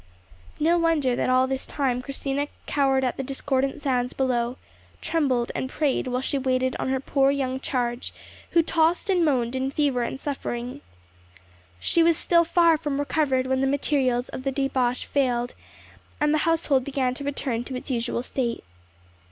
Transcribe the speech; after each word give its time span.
No 0.59 0.79
wonder 0.79 1.15
that 1.15 1.29
all 1.29 1.45
this 1.45 1.67
time 1.67 2.01
Christina 2.01 2.47
cowered 2.65 3.03
at 3.03 3.17
the 3.17 3.21
discordant 3.23 3.83
sounds 3.83 4.13
below, 4.13 4.57
trembled, 4.99 5.51
and 5.53 5.69
prayed 5.69 6.07
while 6.07 6.23
she 6.23 6.39
waited 6.39 6.75
on 6.79 6.89
her 6.89 6.99
poor 6.99 7.29
young 7.29 7.59
charge, 7.59 8.11
who 8.49 8.63
tossed 8.63 9.11
and 9.11 9.23
moaned 9.23 9.55
in 9.55 9.69
fever 9.69 10.01
and 10.01 10.19
suffering. 10.19 10.81
She 11.79 12.01
was 12.01 12.17
still 12.17 12.43
far 12.43 12.79
from 12.79 12.97
recovered 12.99 13.45
when 13.45 13.59
the 13.59 13.67
materials 13.67 14.27
of 14.29 14.41
the 14.41 14.51
debauch 14.51 15.05
failed, 15.05 15.53
and 16.19 16.33
the 16.33 16.39
household 16.49 16.83
began 16.83 17.13
to 17.13 17.23
return 17.23 17.63
to 17.65 17.75
its 17.75 17.91
usual 17.91 18.23
state. 18.23 18.63